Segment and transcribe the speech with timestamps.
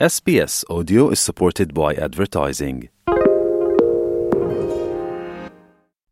[0.00, 2.88] SBS Audio is supported by advertising.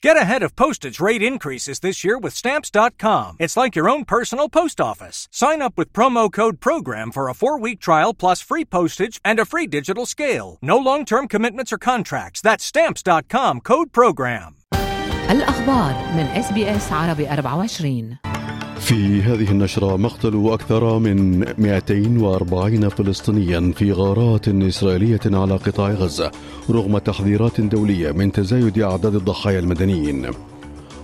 [0.00, 3.38] Get ahead of postage rate increases this year with Stamps.com.
[3.40, 5.26] It's like your own personal post office.
[5.32, 9.40] Sign up with promo code PROGRAM for a four week trial plus free postage and
[9.40, 10.58] a free digital scale.
[10.62, 12.40] No long term commitments or contracts.
[12.40, 14.54] That's Stamps.com code PROGRAM.
[15.30, 18.18] الأخبار من اس بي اس عربي 24
[18.82, 26.30] في هذه النشرة مقتل أكثر من 240 فلسطينيا في غارات إسرائيلية على قطاع غزة
[26.70, 30.26] رغم تحذيرات دولية من تزايد أعداد الضحايا المدنيين.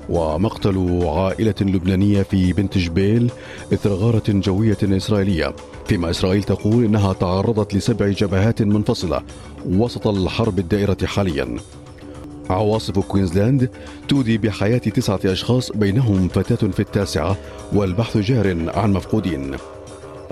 [0.08, 3.30] ومقتل عائلة لبنانية في بنت جبيل
[3.72, 5.54] إثر غارة جوية إسرائيلية
[5.86, 9.22] فيما إسرائيل تقول إنها تعرضت لسبع جبهات منفصلة
[9.66, 11.56] وسط الحرب الدائرة حاليا.
[12.50, 13.70] عواصف كوينزلاند
[14.08, 17.36] تودي بحياة تسعة أشخاص بينهم فتاة في التاسعة
[17.72, 19.56] والبحث جار عن مفقودين.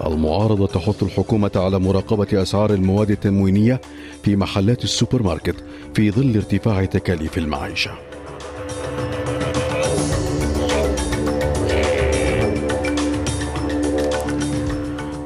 [0.06, 3.80] المعارضة تحث الحكومة على مراقبة أسعار المواد التموينية
[4.22, 5.56] في محلات السوبر ماركت
[5.94, 7.90] في ظل ارتفاع تكاليف المعيشة.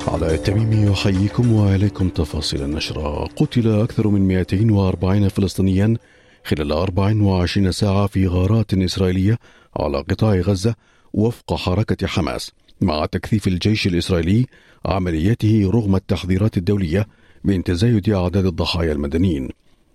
[0.08, 3.28] على التميم يحييكم وإليكم تفاصيل النشرة.
[3.36, 5.96] قتل أكثر من 240 فلسطينيا
[6.44, 9.38] خلال 24 ساعة في غارات إسرائيلية
[9.76, 10.74] على قطاع غزة
[11.12, 14.46] وفق حركة حماس مع تكثيف الجيش الإسرائيلي
[14.84, 17.06] عملياته رغم التحذيرات الدولية
[17.44, 19.48] من تزايد أعداد الضحايا المدنيين.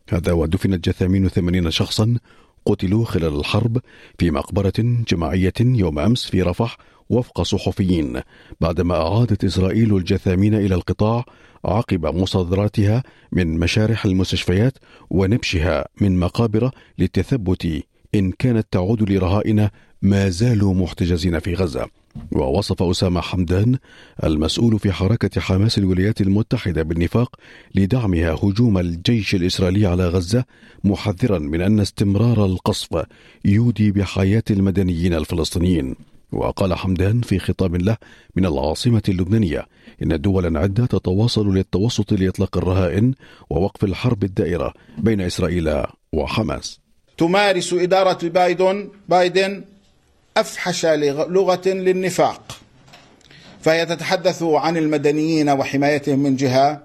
[0.10, 2.16] هذا ودفنت جثامين 80 شخصا
[2.66, 3.82] قتلوا خلال الحرب
[4.20, 6.78] في مقبرة جماعية يوم أمس في رفح
[7.09, 8.22] وفق صحفيين
[8.61, 11.25] بعدما أعادت إسرائيل الجثامين إلى القطاع
[11.66, 14.73] عقب مصادرتها من مشارح المستشفيات
[15.09, 17.84] ونبشها من مقابر للتثبت
[18.16, 19.70] إن كانت تعود لرهائن
[20.02, 21.88] ما زالوا محتجزين في غزة.
[22.31, 23.78] ووصف أسامة حمدان
[24.23, 27.36] المسؤول في حركة حماس الولايات المتحدة بالنفاق
[27.75, 30.44] لدعمها هجوم الجيش الإسرائيلي على غزة
[30.84, 33.03] محذرا من أن استمرار القصف
[33.45, 35.96] يودي بحياة المدنيين الفلسطينيين.
[36.35, 37.97] وقال حمدان في خطاب له
[38.35, 39.66] من العاصمة اللبنانية
[40.03, 43.13] إن دولا عدة تتواصل للتوسط لإطلاق الرهائن
[43.50, 46.79] ووقف الحرب الدائرة بين إسرائيل وحماس.
[47.18, 49.63] تمارس إدارة بايدن بايدن
[50.38, 52.59] أفحش لغة للنفاق.
[53.62, 56.81] فهي تتحدث عن المدنيين وحمايتهم من جهة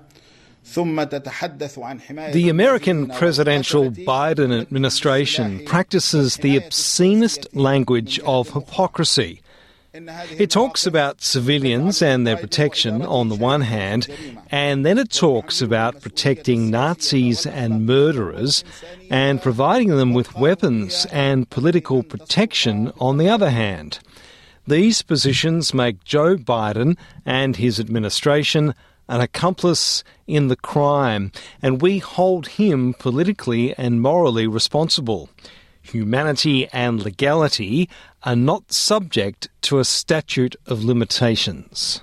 [0.74, 9.42] The American presidential Biden administration practices the obscenest language of hypocrisy.
[9.92, 14.06] It talks about civilians and their protection on the one hand,
[14.48, 18.62] and then it talks about protecting Nazis and murderers
[19.10, 23.98] and providing them with weapons and political protection on the other hand.
[24.68, 28.74] These positions make Joe Biden and his administration
[29.09, 31.31] an accomplice in the crime,
[31.61, 35.29] and we hold him politically and morally responsible.
[35.81, 37.89] Humanity and legality
[38.23, 42.01] are not subject to a statute of limitations.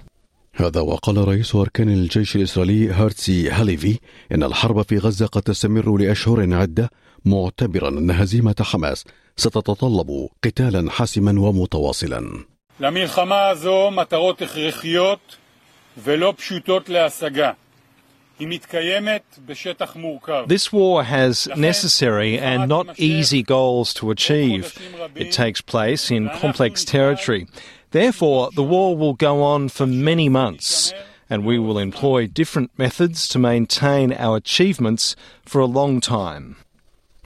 [0.54, 3.98] هذا وقال رئيس أركان الجيش الإسرائيلي هارتسي هاليفي
[4.32, 6.90] إن الحرب في غزة قد תסתמר لأشهر عدة
[7.24, 9.04] معتبرا أن هزيمة حماس
[9.36, 12.44] ستتطلب قتالا حاسما ومتواصلا
[12.80, 15.36] למלחמה הזו מטרות הכרחיות
[15.98, 17.52] ולא פשוטות להשגה.
[20.46, 24.74] This war has necessary and not easy goals to achieve.
[25.14, 27.46] It takes place in complex territory.
[27.92, 30.92] Therefore, the war will go on for many months,
[31.30, 35.14] and we will employ different methods to maintain our achievements
[35.44, 36.56] for a long time.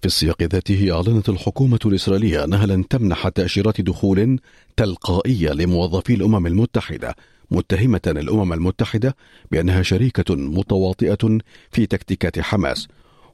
[0.01, 4.39] في السياق ذاته أعلنت الحكومة الإسرائيلية أنها لن تمنح تأشيرات دخول
[4.77, 7.15] تلقائية لموظفي الأمم المتحدة
[7.51, 9.15] متهمة الأمم المتحدة
[9.51, 11.37] بأنها شريكة متواطئة
[11.71, 12.87] في تكتيكات حماس.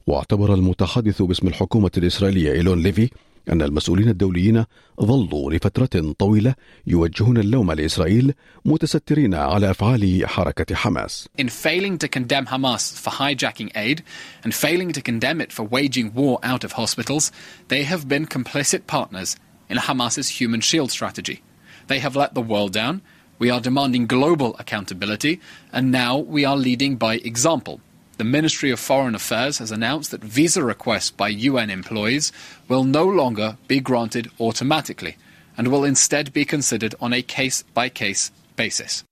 [0.08, 3.10] واعتبر المتحدث باسم الحكومة الإسرائيلية إيلون ليفي
[3.50, 4.66] أن المسؤولين الدوليين
[5.02, 6.56] ظلوا لفترة طويلة
[6.88, 8.34] يوجهون اللوم لإسرائيل
[8.66, 11.30] متسترين على أفعال حركة حماس.
[11.38, 14.04] In failing to condemn Hamas for hijacking aid
[14.44, 17.32] and failing to condemn it for waging war out of hospitals,
[17.68, 19.36] they have been complicit partners
[19.70, 21.42] in Hamas's human shield strategy.
[21.88, 23.02] They have let the world down
[23.40, 25.40] we are demanding global accountability,
[25.72, 27.82] and now we are leading by example.
[28.19, 32.31] The Ministry of Foreign Affairs has announced that visa requests by UN employees
[32.69, 35.17] will no longer be granted automatically
[35.57, 39.05] and will instead be considered on a case by case basis.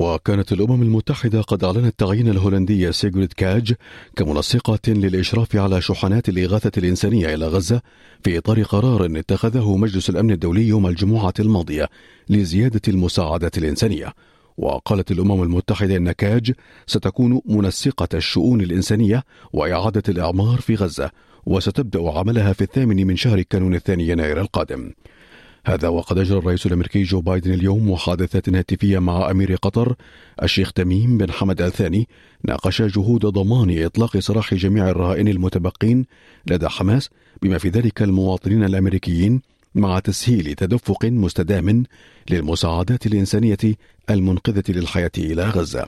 [0.00, 3.74] وكانت الأمم المتحدة قد أعلنت تعيين الهولندية سيغريد كاج
[4.16, 7.82] كمنسقة للإشراف على شحنات الإغاثة الإنسانية إلى غزة
[8.24, 11.88] في إطار قرار اتخذه مجلس الأمن الدولي يوم الجمعة الماضية
[12.28, 14.14] لزيادة المساعدة الإنسانية
[14.57, 16.51] وقالت الأمم المتحدة أن كاج
[16.87, 19.23] ستكون منسقة الشؤون الإنسانية
[19.53, 21.11] وإعادة الإعمار في غزة
[21.45, 24.91] وستبدأ عملها في الثامن من شهر كانون الثاني يناير القادم.
[25.65, 29.95] هذا وقد أجرى الرئيس الأمريكي جو بايدن اليوم محادثات هاتفية مع أمير قطر
[30.43, 32.07] الشيخ تميم بن حمد الثاني
[32.43, 36.05] ناقش جهود ضمان إطلاق سراح جميع الرهائن المتبقين
[36.47, 37.09] لدى حماس
[37.41, 39.41] بما في ذلك المواطنين الأمريكيين
[39.75, 41.83] مع تسهيل تدفق مستدام
[42.29, 43.57] للمساعدات الإنسانية
[44.09, 45.85] المنقذة للحياة إلى غزة.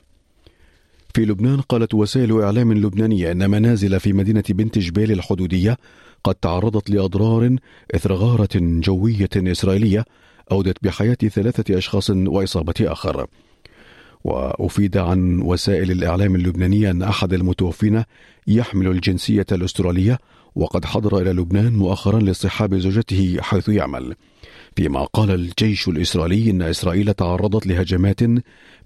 [1.14, 5.76] في لبنان قالت وسائل إعلام لبنانية أن منازل في مدينة بنت جبيل الحدودية
[6.24, 7.56] قد تعرضت لأضرار
[7.94, 10.04] إثر غارة جوية إسرائيلية
[10.52, 13.26] أودت بحياة ثلاثة أشخاص وإصابة آخر.
[14.24, 18.04] وأفيد عن وسائل الإعلام اللبنانية أن أحد المتوفين
[18.46, 20.18] يحمل الجنسية الأسترالية
[20.54, 24.14] وقد حضر إلى لبنان مؤخرا لاصطحاب زوجته حيث يعمل.
[24.76, 28.20] فيما قال الجيش الإسرائيلي أن إسرائيل تعرضت لهجمات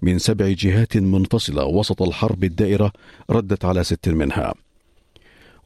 [0.01, 2.91] من سبع جهات منفصلة وسط الحرب الدائرة
[3.29, 4.53] ردت على ست منها.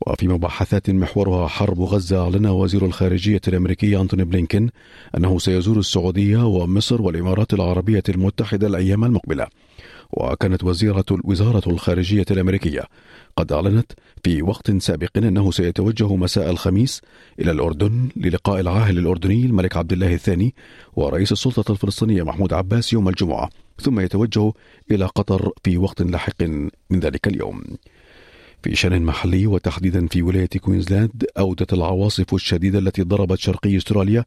[0.08, 4.70] وفي مباحثات محورها حرب غزة أعلن وزير الخارجية الأمريكي أنتوني بلينكين
[5.18, 9.48] أنه سيزور السعودية ومصر والإمارات العربية المتحدة الأيام المقبلة.
[10.12, 12.84] وكانت وزيرة وزارة الخارجية الأمريكية.
[13.38, 13.92] قد أعلنت
[14.24, 17.02] في وقت سابق أنه سيتوجه مساء الخميس
[17.40, 20.56] إلى الأردن للقاء العاهل الأردني الملك عبد الله الثاني
[20.96, 23.50] ورئيس السلطة الفلسطينية محمود عباس يوم الجمعة
[23.82, 24.54] ثم يتوجه
[24.92, 26.44] إلى قطر في وقت لاحق
[26.90, 27.64] من ذلك اليوم.
[28.64, 34.26] في شأن محلي وتحديدا في ولاية كوينزلاند أودت العواصف الشديدة التي ضربت شرقي أستراليا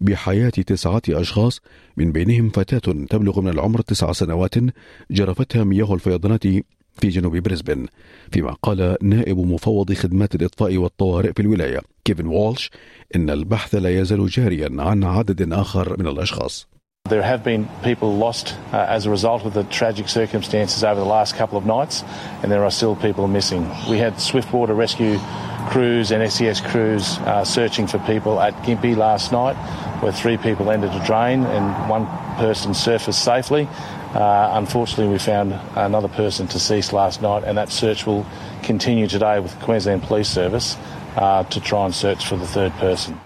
[0.00, 1.60] بحياة تسعة أشخاص
[1.96, 4.54] من بينهم فتاة تبلغ من العمر تسع سنوات
[5.10, 6.46] جرفتها مياه الفيضانات
[7.00, 7.86] في جنوب بريسبن
[8.32, 12.70] فيما قال نائب مفوض خدمات الإطفاء والطوارئ في الولاية كيفن وولش
[13.16, 16.68] إن البحث لا يزال جاريا عن عدد آخر من الأشخاص
[17.08, 21.06] There have been people lost uh, as a result of the tragic circumstances over the
[21.06, 22.04] last couple of nights,
[22.42, 23.62] and there are still people missing.
[23.88, 25.18] We had swiftwater rescue
[25.68, 29.54] crews and SES crews uh, searching for people at Gympie last night,
[30.02, 32.06] where three people entered a drain and one
[32.36, 33.68] person surfaced safely.
[34.14, 38.26] Uh, unfortunately, we found another person deceased last night, and that search will
[38.62, 40.76] continue today with the Queensland Police Service
[41.16, 43.20] uh, to try and search for the third person.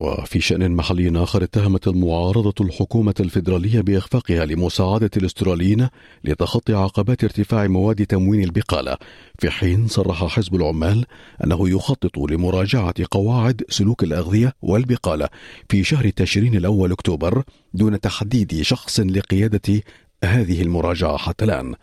[0.00, 5.88] وفي شأن محلي آخر اتهمت المعارضة الحكومة الفيدرالية بإخفاقها لمساعدة الأستراليين
[6.24, 8.96] لتخطي عقبات ارتفاع مواد تموين البقالة
[9.38, 11.06] في حين صرح حزب العمال
[11.44, 15.28] أنه يخطط لمراجعة قواعد سلوك الأغذية والبقالة
[15.68, 17.42] في شهر تشرين الأول أكتوبر
[17.74, 19.82] دون تحديد شخص لقيادة
[20.24, 21.74] هذه المراجعة حتى الآن.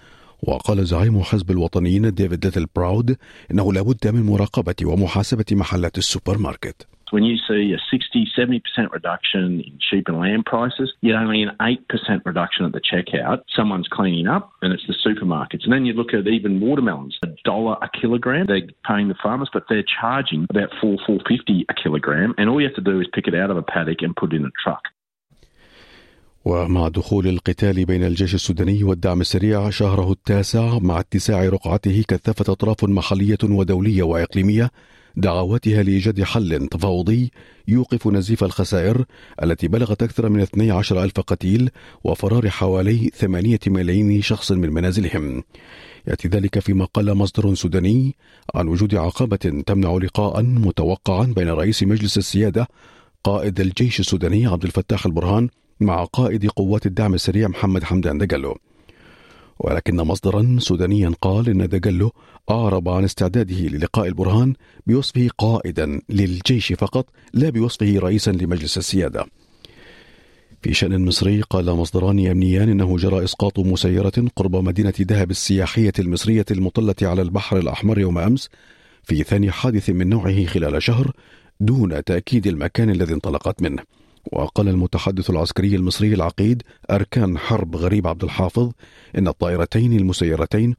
[0.43, 3.17] وقال زعيم حزب الوطنيين ديفيد ليتل براود
[3.51, 6.90] إنه لابد من مراقبة ومحاسبة محلات السوبر ماركت.
[7.12, 8.60] When you see a 60, 70%
[8.90, 11.78] reduction in sheep and lamb prices, yet only an 8%
[12.24, 15.62] reduction at the checkout, someone's cleaning up and it's the supermarkets.
[15.62, 19.50] And then you look at even watermelons, a dollar a kilogram, they're paying the farmers,
[19.52, 22.34] but they're charging about four, four fifty a kilogram.
[22.38, 24.32] And all you have to do is pick it out of a paddock and put
[24.32, 24.82] it in a truck.
[26.44, 32.84] ومع دخول القتال بين الجيش السوداني والدعم السريع شهره التاسع مع اتساع رقعته كثفت أطراف
[32.84, 34.70] محلية ودولية وإقليمية
[35.15, 37.31] دعواتها لإيجاد حل تفاوضي
[37.67, 39.05] يوقف نزيف الخسائر
[39.43, 41.69] التي بلغت أكثر من 12 ألف قتيل
[42.03, 45.43] وفرار حوالي 8 ملايين شخص من منازلهم.
[46.07, 48.15] يأتي ذلك فيما قال مصدر سوداني
[48.55, 52.67] عن وجود عقبة تمنع لقاء متوقعا بين رئيس مجلس السيادة
[53.23, 58.57] قائد الجيش السوداني عبد الفتاح البرهان مع قائد قوات الدعم السريع محمد حمدان دجلو.
[59.59, 62.11] ولكن مصدرا سودانيا قال إن دجلو
[62.49, 64.53] أعرب عن استعداده للقاء البرهان
[64.87, 69.25] بوصفه قائدا للجيش فقط لا بوصفه رئيسا لمجلس السيادة.
[70.61, 76.45] في شأن مصري قال مصدران أمنيان أنه جرى إسقاط مسيرة قرب مدينة دهب السياحية المصرية
[76.51, 78.49] المطلة على البحر الأحمر يوم أمس
[79.03, 81.11] في ثاني حادث من نوعه خلال شهر
[81.59, 83.83] دون تأكيد المكان الذي انطلقت منه.
[84.31, 88.71] وقال المتحدث العسكري المصري العقيد أركان حرب غريب عبد الحافظ
[89.17, 90.75] إن الطائرتين المسيرتين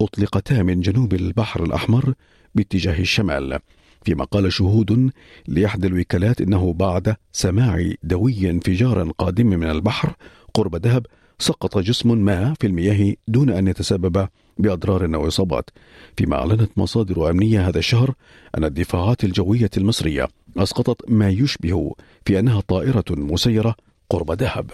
[0.00, 2.14] أطلقتا من جنوب البحر الأحمر
[2.54, 3.58] باتجاه الشمال
[4.04, 5.10] فيما قال شهود
[5.48, 10.14] لإحدى الوكالات إنه بعد سماع دوي انفجار قادم من البحر
[10.54, 11.06] قرب دهب
[11.38, 14.28] سقط جسم ما في المياه دون أن يتسبب
[14.58, 15.70] بأضرار أو إصابات.
[16.16, 18.14] فيما أعلنت مصادر أمنية هذا الشهر
[18.58, 23.74] أن الدفاعات الجوية المصرية أسقطت ما يشبه في أنها طائرة مسيرة
[24.10, 24.70] قرب دهب.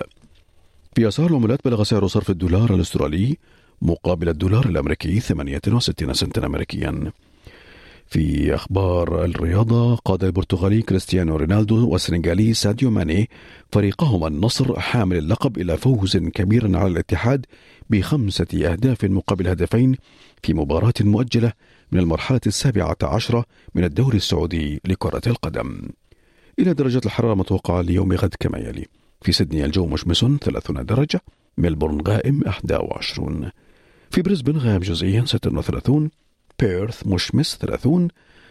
[0.94, 3.36] في أسعار العملات بلغ سعر صرف الدولار الأسترالي
[3.82, 7.12] مقابل الدولار الأمريكي 68 سنتا أمريكيا.
[8.06, 13.28] في أخبار الرياضة قاد البرتغالي كريستيانو رونالدو والسنغالي ساديو ماني
[13.72, 17.46] فريقهما النصر حامل اللقب إلى فوز كبير على الاتحاد
[17.90, 19.96] بخمسة أهداف مقابل هدفين
[20.42, 21.52] في مباراة مؤجلة
[21.92, 25.88] من المرحلة السابعة عشرة من الدوري السعودي لكرة القدم.
[26.58, 28.86] إلى درجة الحرارة المتوقعة ليوم غد كما يلي.
[29.22, 31.20] في سيدني الجو مشمس 30 درجة
[31.58, 33.50] ملبورن غائم 21
[34.16, 36.10] في بريسبن غائم جزئيا 36
[36.60, 38.08] بيرث مشمس 30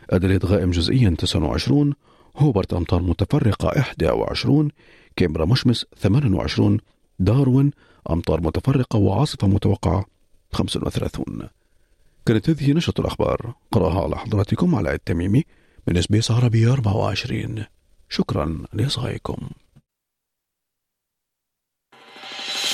[0.10, 1.94] أدليد غائم جزئيا 29
[2.38, 3.68] هوبرت أمطار متفرقة
[4.14, 4.72] 21
[5.16, 6.78] كامبرا مشمس 28
[7.20, 7.72] داروين
[8.10, 10.06] أمطار متفرقة وعاصفة متوقعة
[10.52, 11.26] 35
[12.26, 13.54] كانت هذه نشرة الأخبار.
[13.72, 15.44] قرأها على حضراتكم على التميمي
[15.88, 17.64] من SBS عربي 24
[18.10, 19.38] شكرا لإصغائكم.